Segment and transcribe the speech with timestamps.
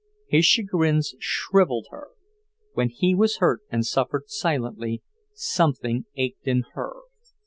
[0.25, 2.07] His chagrins shrivelled her.
[2.73, 5.03] When he was hurt and suffered silently,
[5.35, 6.93] something ached in her.